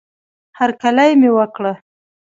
هرکلی 0.59 1.11
مې 1.19 1.29
وکړه 1.37 1.73